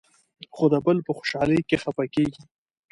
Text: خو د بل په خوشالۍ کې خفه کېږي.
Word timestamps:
خو 0.55 0.65
د 0.73 0.75
بل 0.85 0.97
په 1.07 1.11
خوشالۍ 1.17 1.61
کې 1.69 1.81
خفه 1.83 2.05
کېږي. 2.13 2.41